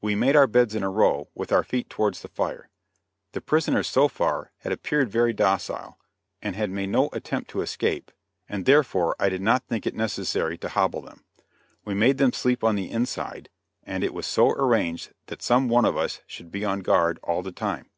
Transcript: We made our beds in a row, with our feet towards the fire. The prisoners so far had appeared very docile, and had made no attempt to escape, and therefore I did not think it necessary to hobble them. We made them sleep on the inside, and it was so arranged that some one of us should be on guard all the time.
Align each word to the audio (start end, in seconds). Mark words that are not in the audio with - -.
We 0.00 0.14
made 0.14 0.36
our 0.36 0.46
beds 0.46 0.76
in 0.76 0.84
a 0.84 0.88
row, 0.88 1.30
with 1.34 1.50
our 1.50 1.64
feet 1.64 1.90
towards 1.90 2.22
the 2.22 2.28
fire. 2.28 2.68
The 3.32 3.40
prisoners 3.40 3.88
so 3.88 4.06
far 4.06 4.52
had 4.58 4.70
appeared 4.70 5.10
very 5.10 5.32
docile, 5.32 5.98
and 6.40 6.54
had 6.54 6.70
made 6.70 6.90
no 6.90 7.08
attempt 7.12 7.50
to 7.50 7.60
escape, 7.60 8.12
and 8.48 8.66
therefore 8.66 9.16
I 9.18 9.28
did 9.30 9.42
not 9.42 9.64
think 9.66 9.84
it 9.84 9.96
necessary 9.96 10.56
to 10.58 10.68
hobble 10.68 11.00
them. 11.02 11.24
We 11.84 11.92
made 11.94 12.18
them 12.18 12.32
sleep 12.32 12.62
on 12.62 12.76
the 12.76 12.88
inside, 12.88 13.50
and 13.82 14.04
it 14.04 14.14
was 14.14 14.28
so 14.28 14.52
arranged 14.52 15.12
that 15.26 15.42
some 15.42 15.66
one 15.66 15.84
of 15.86 15.96
us 15.96 16.20
should 16.24 16.52
be 16.52 16.64
on 16.64 16.78
guard 16.78 17.18
all 17.24 17.42
the 17.42 17.50
time. 17.50 17.90